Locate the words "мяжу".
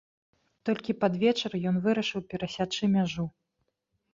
2.99-3.25